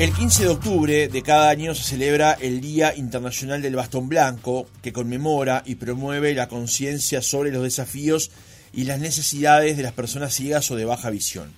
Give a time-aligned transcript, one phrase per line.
[0.00, 4.66] El 15 de octubre de cada año se celebra el Día Internacional del Bastón Blanco,
[4.80, 8.30] que conmemora y promueve la conciencia sobre los desafíos
[8.72, 11.52] y las necesidades de las personas ciegas o de baja visión.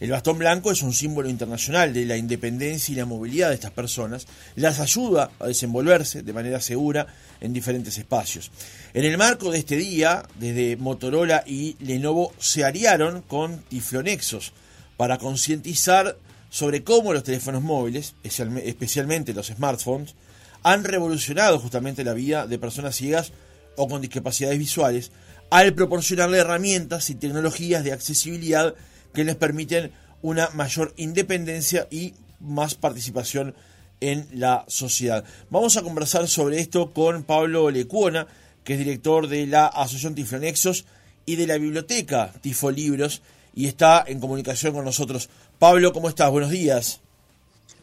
[0.00, 3.72] El bastón blanco es un símbolo internacional de la independencia y la movilidad de estas
[3.72, 7.06] personas, las ayuda a desenvolverse de manera segura
[7.42, 8.50] en diferentes espacios.
[8.94, 14.54] En el marco de este día, desde Motorola y Lenovo se aliaron con Tiflonexos
[14.96, 16.16] para concientizar
[16.52, 20.14] sobre cómo los teléfonos móviles, especialmente los smartphones,
[20.62, 23.32] han revolucionado justamente la vida de personas ciegas
[23.74, 25.12] o con discapacidades visuales
[25.48, 28.74] al proporcionarle herramientas y tecnologías de accesibilidad
[29.14, 33.54] que les permiten una mayor independencia y más participación
[34.02, 35.24] en la sociedad.
[35.48, 38.26] Vamos a conversar sobre esto con Pablo Lecuona,
[38.62, 40.84] que es director de la Asociación Tiflonexos
[41.24, 43.22] y de la biblioteca Tifo Libros
[43.54, 45.28] y está en comunicación con nosotros.
[45.62, 46.28] Pablo, ¿cómo estás?
[46.28, 47.00] Buenos días.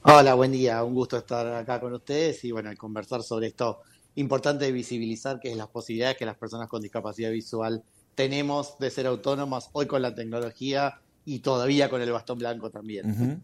[0.02, 0.84] Hola, buen día.
[0.84, 3.80] Un gusto estar acá con ustedes y bueno, conversar sobre esto
[4.16, 7.82] importante de visibilizar que es las posibilidades que las personas con discapacidad visual
[8.16, 13.42] tenemos de ser autónomas hoy con la tecnología y todavía con el bastón blanco también.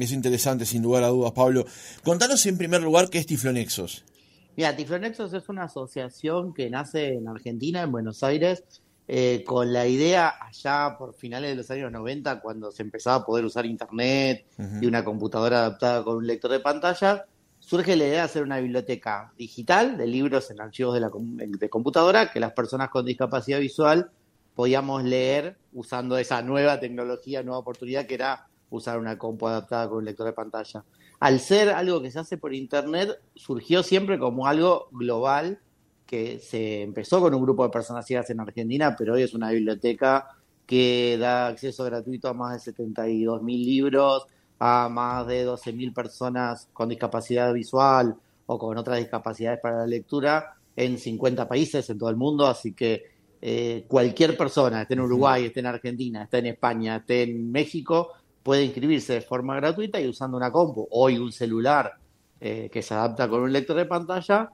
[0.00, 1.66] Es interesante, sin lugar a dudas, Pablo.
[2.02, 4.02] Contanos en primer lugar qué es Tiflonexos.
[4.56, 8.64] Mira, Tiflonexos es una asociación que nace en Argentina, en Buenos Aires,
[9.06, 13.24] eh, con la idea allá por finales de los años 90, cuando se empezaba a
[13.26, 14.46] poder usar Internet
[14.80, 17.26] y una computadora adaptada con un lector de pantalla,
[17.58, 21.68] surge la idea de hacer una biblioteca digital de libros en archivos de, la, de
[21.68, 24.10] computadora que las personas con discapacidad visual
[24.54, 29.98] podíamos leer usando esa nueva tecnología, nueva oportunidad que era usar una compu adaptada con
[29.98, 30.84] un lector de pantalla.
[31.20, 35.60] Al ser algo que se hace por Internet, surgió siempre como algo global
[36.06, 39.50] que se empezó con un grupo de personas ciegas en Argentina, pero hoy es una
[39.50, 40.28] biblioteca
[40.66, 44.26] que da acceso gratuito a más de 72 mil libros,
[44.58, 49.86] a más de 12 mil personas con discapacidad visual o con otras discapacidades para la
[49.86, 55.00] lectura en 50 países en todo el mundo, así que eh, cualquier persona, esté en
[55.00, 58.12] Uruguay, esté en Argentina, esté en España, esté en México,
[58.42, 61.92] puede inscribirse de forma gratuita y usando una compu, hoy un celular
[62.40, 64.50] eh, que se adapta con un lector de pantalla,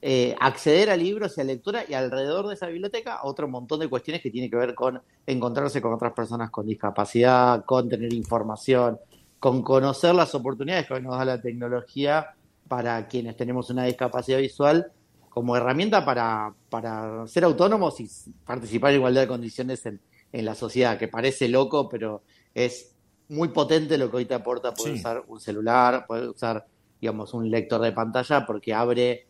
[0.00, 3.88] eh, acceder a libros y a lectura y alrededor de esa biblioteca otro montón de
[3.88, 8.98] cuestiones que tienen que ver con encontrarse con otras personas con discapacidad, con tener información,
[9.40, 12.34] con conocer las oportunidades que hoy nos da la tecnología
[12.68, 14.92] para quienes tenemos una discapacidad visual
[15.30, 18.08] como herramienta para, para ser autónomos y
[18.44, 20.00] participar en igualdad de condiciones en,
[20.32, 22.22] en la sociedad, que parece loco, pero
[22.54, 22.94] es
[23.28, 26.66] muy potente lo que hoy te aporta poder usar un celular, poder usar,
[27.00, 29.27] digamos, un lector de pantalla, porque abre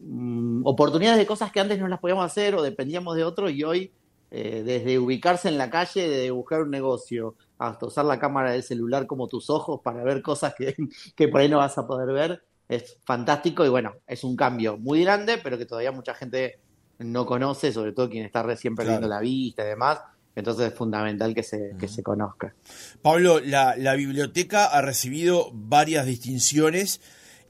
[0.00, 3.64] Mm, oportunidades de cosas que antes no las podíamos hacer o dependíamos de otro y
[3.64, 3.92] hoy
[4.30, 8.62] eh, desde ubicarse en la calle, de buscar un negocio, hasta usar la cámara del
[8.62, 10.76] celular como tus ojos para ver cosas que,
[11.16, 14.76] que por ahí no vas a poder ver, es fantástico y bueno, es un cambio
[14.76, 16.60] muy grande, pero que todavía mucha gente
[16.98, 20.00] no conoce, sobre todo quien está recién perdiendo la vista y demás.
[20.34, 22.54] Entonces es fundamental que se, que se conozca.
[23.02, 27.00] Pablo, la, la biblioteca ha recibido varias distinciones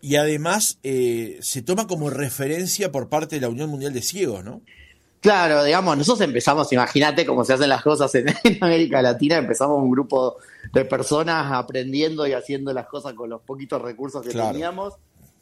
[0.00, 4.44] y además eh, se toma como referencia por parte de la Unión Mundial de Ciegos,
[4.44, 4.62] ¿no?
[5.20, 8.26] Claro, digamos, nosotros empezamos, imagínate cómo se hacen las cosas en,
[8.60, 10.36] América Latina, empezamos un grupo
[10.72, 14.94] de personas aprendiendo y haciendo las cosas con los poquitos recursos que teníamos.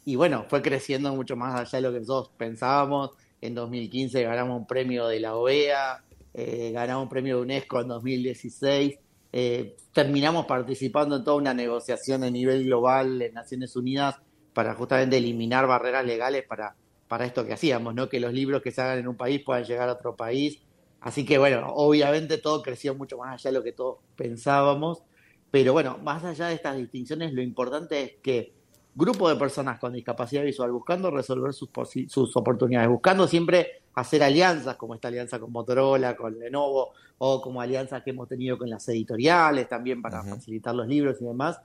[0.07, 3.11] Y bueno, fue creciendo mucho más allá de lo que nosotros pensábamos.
[3.43, 6.03] En 2015 ganamos un premio de la OEA,
[6.33, 8.99] eh, ganamos un premio de UNESCO en 2016.
[9.33, 14.17] Eh, terminamos participando en toda una negociación a nivel global en Naciones Unidas
[14.57, 16.75] para justamente eliminar barreras legales para,
[17.09, 18.09] para esto que hacíamos, ¿no?
[18.09, 20.63] Que los libros que se hagan en un país puedan llegar a otro país.
[20.99, 25.03] Así que bueno, obviamente todo creció mucho más allá de lo que todos pensábamos,
[25.51, 28.55] pero bueno, más allá de estas distinciones, lo importante es que
[28.95, 31.69] grupo de personas con discapacidad visual buscando resolver sus,
[32.09, 37.61] sus oportunidades, buscando siempre hacer alianzas, como esta alianza con Motorola, con Lenovo, o como
[37.61, 41.61] alianzas que hemos tenido con las editoriales también para facilitar los libros y demás,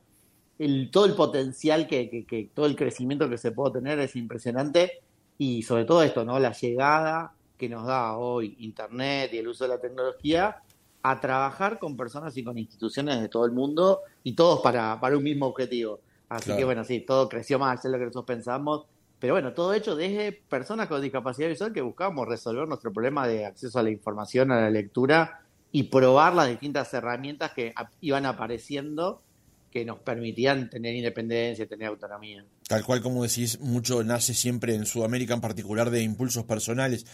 [0.91, 5.01] todo el potencial que, todo el crecimiento que se puede tener es impresionante
[5.37, 6.39] y sobre todo esto, ¿no?
[6.39, 10.57] La llegada que nos da hoy Internet y el uso de la tecnología
[11.03, 15.17] a trabajar con personas y con instituciones de todo el mundo y todos para, para
[15.17, 15.99] un mismo objetivo.
[16.29, 18.85] Así que bueno, sí, todo creció más de lo que nosotros pensamos,
[19.19, 23.45] pero bueno, todo hecho desde personas con discapacidad visual que buscábamos resolver nuestro problema de
[23.45, 25.41] acceso a la información, a la lectura
[25.71, 29.21] y probar las distintas herramientas que iban apareciendo
[29.71, 32.45] que nos permitían tener independencia, tener autonomía.
[32.67, 37.05] Tal cual como decís, mucho nace siempre en Sudamérica, en particular de impulsos personales.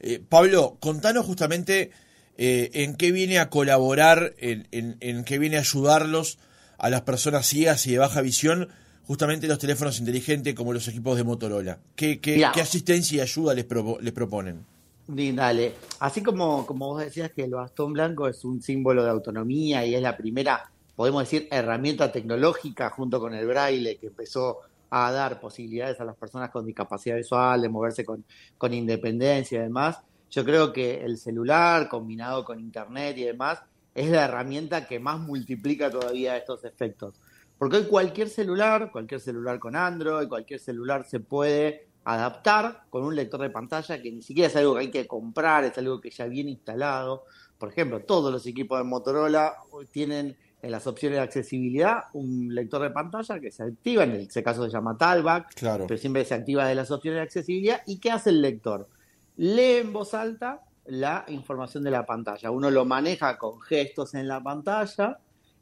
[0.00, 1.90] Eh, Pablo, contanos justamente
[2.38, 6.38] eh, en qué viene a colaborar, en, en, qué viene a ayudarlos
[6.78, 8.68] a las personas ciegas y de baja visión,
[9.06, 11.78] justamente los teléfonos inteligentes como los equipos de Motorola.
[11.94, 13.66] ¿Qué, qué, asistencia y ayuda les,
[14.00, 14.64] les proponen?
[15.08, 19.86] Dale, así como, como vos decías que el bastón blanco es un símbolo de autonomía
[19.86, 24.60] y es la primera, podemos decir, herramienta tecnológica junto con el braille que empezó
[24.90, 28.24] a dar posibilidades a las personas con discapacidad visual de moverse con,
[28.56, 30.00] con independencia y demás.
[30.30, 33.62] Yo creo que el celular combinado con internet y demás
[33.94, 37.14] es la herramienta que más multiplica todavía estos efectos.
[37.58, 43.16] Porque hoy cualquier celular, cualquier celular con Android, cualquier celular se puede adaptar con un
[43.16, 46.10] lector de pantalla que ni siquiera es algo que hay que comprar, es algo que
[46.10, 47.24] ya viene instalado.
[47.58, 49.54] Por ejemplo, todos los equipos de Motorola
[49.90, 54.42] tienen en las opciones de accesibilidad un lector de pantalla que se activa, en este
[54.42, 57.82] caso se llama Talback, pero siempre se activa de las opciones de accesibilidad.
[57.86, 58.88] ¿Y qué hace el lector?
[59.36, 62.50] Lee en voz alta la información de la pantalla.
[62.50, 65.18] Uno lo maneja con gestos en la pantalla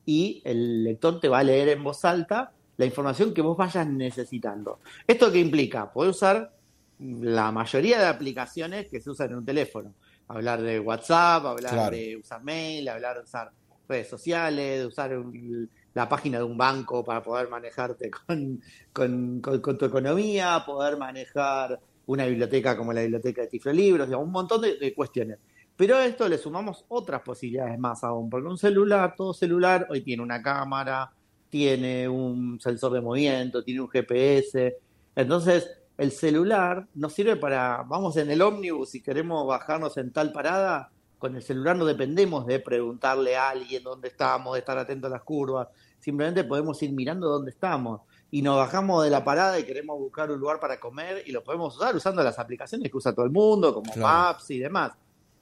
[0.06, 3.86] y el lector te va a leer en voz alta la información que vos vayas
[3.86, 4.80] necesitando.
[5.06, 5.92] ¿Esto qué implica?
[5.92, 6.52] Puede usar
[6.98, 9.94] la mayoría de aplicaciones que se usan en un teléfono.
[10.28, 13.50] Hablar de WhatsApp, hablar de usar mail, hablar de usar
[13.88, 15.12] redes sociales, de usar
[15.94, 18.10] la página de un banco para poder manejarte
[18.92, 24.62] con, tu economía, poder manejar una biblioteca como la biblioteca de Tiflo Libros, un montón
[24.62, 25.38] de, cuestiones.
[25.76, 30.02] Pero a esto le sumamos otras posibilidades más aún, porque un celular, todo celular, hoy
[30.02, 31.10] tiene una cámara,
[31.48, 34.76] tiene un sensor de movimiento, tiene un GPS.
[35.16, 40.32] Entonces, el celular nos sirve para, vamos en el ómnibus y queremos bajarnos en tal
[40.32, 40.90] parada,
[41.24, 45.10] con el celular no dependemos de preguntarle a alguien dónde estamos, de estar atento a
[45.10, 45.68] las curvas,
[45.98, 50.30] simplemente podemos ir mirando dónde estamos y nos bajamos de la parada y queremos buscar
[50.30, 53.30] un lugar para comer y lo podemos usar usando las aplicaciones que usa todo el
[53.32, 54.92] mundo, como Maps y demás.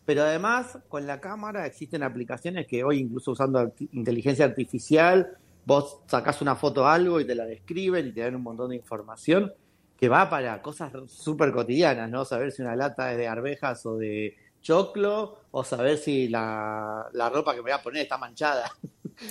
[0.05, 5.37] Pero además, con la cámara existen aplicaciones que hoy, incluso usando inteligencia artificial,
[5.67, 8.71] vos sacás una foto a algo y te la describen y te dan un montón
[8.71, 9.53] de información
[9.97, 12.25] que va para cosas súper cotidianas, ¿no?
[12.25, 17.53] Saber si una lata es de arvejas o de choclo, o saber si la, ropa
[17.53, 18.71] que me voy a poner está manchada.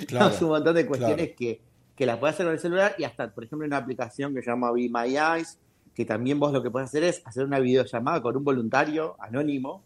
[0.08, 1.62] Claro, un montón de cuestiones que,
[1.96, 4.52] que las puedes hacer con el celular y hasta, por ejemplo, una aplicación que se
[4.52, 5.60] llama Be My Eyes,
[5.96, 9.84] que también vos lo que puedes hacer es hacer una videollamada con un voluntario anónimo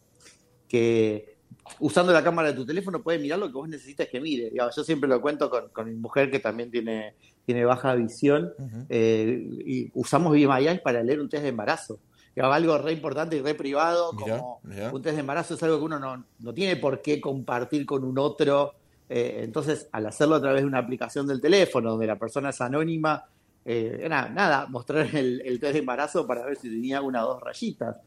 [0.68, 1.36] que
[1.80, 4.52] usando la cámara de tu teléfono puede mirar lo que vos necesitas que mire.
[4.54, 7.16] yo siempre lo cuento con, mi mujer que también tiene,
[7.46, 8.54] tiene baja visión
[8.90, 12.00] eh, y usamos Be My Eyes para leer un test de embarazo.
[12.42, 14.60] Algo re importante y re privado, como
[14.92, 18.04] un test de embarazo es algo que uno no, no tiene por qué compartir con
[18.04, 18.74] un otro
[19.10, 22.62] eh, entonces, al hacerlo a través de una aplicación del teléfono, donde la persona es
[22.62, 23.26] anónima,
[23.64, 27.44] eh, era nada, mostrar el, test de embarazo para ver si tenía una o dos
[27.44, 27.98] rayitas.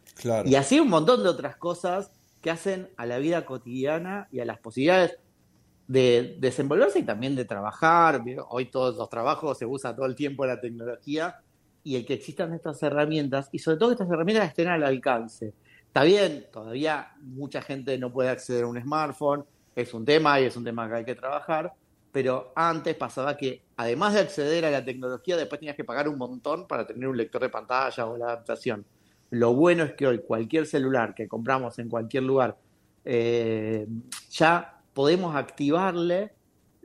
[0.45, 2.11] Y así un montón de otras cosas
[2.41, 5.19] que hacen a la vida cotidiana y a las posibilidades
[5.87, 8.23] de desenvolverse y también de trabajar.
[8.49, 11.41] Hoy todos los trabajos se usa todo el tiempo la tecnología
[11.89, 15.55] y el que existan estas herramientas y sobre todo que estas herramientas estén al alcance.
[15.87, 19.43] Está bien, todavía mucha gente no puede acceder a un smartphone,
[19.75, 21.73] es un tema y es un tema que hay que trabajar,
[22.13, 26.19] pero antes pasaba que además de acceder a la tecnología, después tenías que pagar un
[26.19, 28.85] montón para tener un lector de pantalla o la adaptación.
[29.31, 32.59] Lo bueno es que hoy cualquier celular que compramos en cualquier lugar,
[33.07, 33.87] eh,
[34.29, 36.33] ya podemos activarle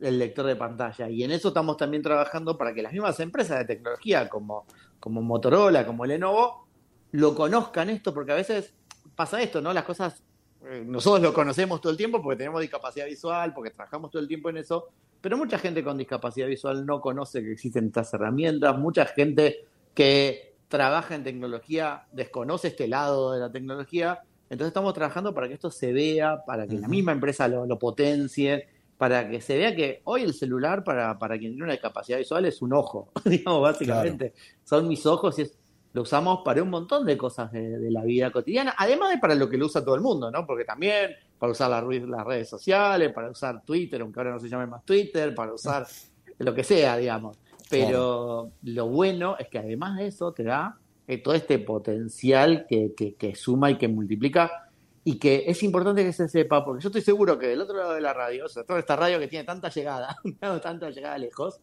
[0.02, 1.10] el lector de pantalla.
[1.10, 4.66] Y en eso estamos también trabajando para que las mismas empresas de tecnología como,
[5.04, 6.66] como Motorola, como Lenovo,
[7.12, 8.74] lo conozcan esto, porque a veces
[9.18, 9.74] pasa esto, ¿no?
[9.74, 10.24] Las cosas
[10.66, 14.30] eh, nosotros lo conocemos todo el tiempo porque tenemos discapacidad visual, porque trabajamos todo el
[14.30, 14.88] tiempo en eso,
[15.20, 20.56] pero mucha gente con discapacidad visual no conoce que existen estas herramientas, mucha gente que
[20.70, 25.70] trabaja en tecnología desconoce este lado de la tecnología, entonces estamos trabajando para que esto
[25.70, 30.24] se vea, para que la misma empresa lo, potencie, para que se vea que hoy
[30.24, 34.34] el celular para, para quien tiene una discapacidad visual es un ojo, digamos, básicamente.
[34.64, 35.58] Son mis ojos y es
[35.94, 39.48] lo usamos para un montón de cosas de, la vida cotidiana, además de para lo
[39.48, 40.46] que lo usa todo el mundo, ¿no?
[40.46, 41.84] Porque también para usar las,
[42.26, 45.86] redes sociales, para usar Twitter, aunque ahora no se llame más Twitter, para usar
[46.40, 47.38] lo que sea, digamos.
[47.70, 52.94] Pero lo bueno es que además de eso te da eh, todo este potencial que,
[52.96, 54.63] que, suma y que multiplica
[55.04, 57.94] y que es importante que se sepa, porque yo estoy seguro que del otro lado
[57.94, 60.16] de la radio, o sea, toda esta radio que tiene tanta llegada,
[60.62, 61.60] tanta llegada lejos,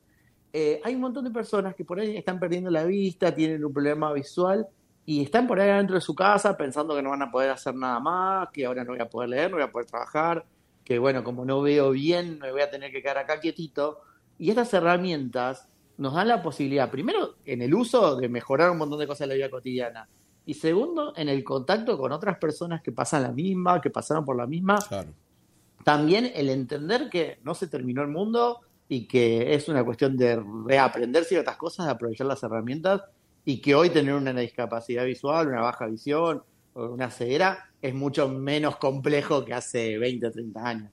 [0.53, 3.73] eh, hay un montón de personas que por ahí están perdiendo la vista, tienen un
[3.73, 4.67] problema visual
[5.07, 7.75] y están por ahí dentro de su casa pensando que no van a poder hacer
[7.75, 10.45] nada más, que ahora no voy a poder leer, no voy a poder trabajar,
[10.85, 14.01] que bueno, como no veo bien, me voy a tener que quedar acá quietito.
[14.39, 18.99] Y estas herramientas nos dan la posibilidad, primero, en el uso de mejorar un montón
[18.99, 20.09] de cosas en la vida cotidiana.
[20.51, 24.37] Y segundo, en el contacto con otras personas que pasan la misma, que pasaron por
[24.37, 24.81] la misma.
[25.85, 30.43] También el entender que no se terminó el mundo, y que es una cuestión de
[30.67, 33.03] reaprender ciertas cosas, de aprovechar las herramientas
[33.45, 36.43] y que hoy tener una discapacidad visual, una baja visión
[36.75, 40.91] o una ceguera es mucho menos complejo que hace 20 o 30 años.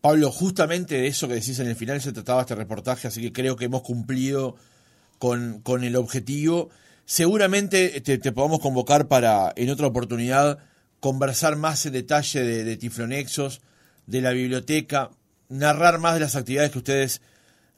[0.00, 3.32] Pablo, justamente de eso que decís en el final se trataba este reportaje, así que
[3.32, 4.56] creo que hemos cumplido
[5.20, 6.70] con, con el objetivo.
[7.10, 10.58] Seguramente te, podamos convocar para en otra oportunidad
[11.00, 13.62] conversar más en detalle de, de Tiflonexos,
[14.06, 15.10] de la biblioteca,
[15.48, 17.22] narrar más de las actividades que ustedes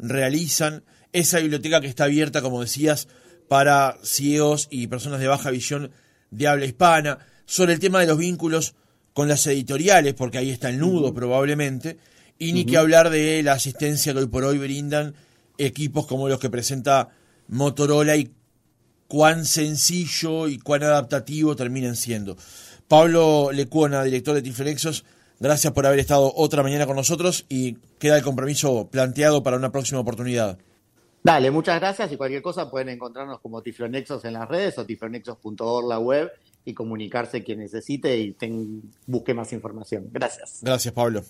[0.00, 0.82] realizan.
[1.12, 3.06] Esa biblioteca que está abierta, como decías,
[3.46, 5.92] para ciegos y personas de baja visión
[6.32, 7.20] de habla hispana.
[7.46, 8.75] Sobre el tema de los vínculos
[9.12, 11.99] con las editoriales, porque ahí está el nudo probablemente,
[12.37, 15.14] y ni que hablar de la asistencia que hoy por hoy brindan
[15.56, 17.10] equipos como los que presenta
[17.46, 18.32] Motorola y
[19.10, 22.36] cuán sencillo y cuán adaptativo terminan siendo.
[22.86, 25.04] Pablo Lecuona, director de Tiflexos,
[25.40, 29.72] gracias por haber estado otra mañana con nosotros y queda el compromiso planteado para una
[29.72, 30.58] próxima oportunidad.
[31.24, 35.88] Dale, muchas gracias y cualquier cosa pueden encontrarnos como Tiflonexos en las redes o tiflonexos.org
[35.88, 36.30] la web
[36.64, 38.36] y comunicarse quien necesite y
[39.06, 40.08] busque más información.
[40.12, 40.60] Gracias.
[40.62, 41.24] Gracias, Pablo.